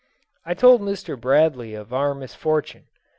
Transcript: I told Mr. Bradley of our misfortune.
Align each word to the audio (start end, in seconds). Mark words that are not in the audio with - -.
I 0.47 0.55
told 0.55 0.81
Mr. 0.81 1.15
Bradley 1.15 1.75
of 1.75 1.93
our 1.93 2.15
misfortune. 2.15 2.87